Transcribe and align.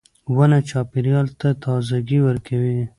•ونه 0.35 0.57
چاپېریال 0.69 1.27
ته 1.39 1.47
تازهګۍ 1.63 2.19
ورکوي. 2.23 2.79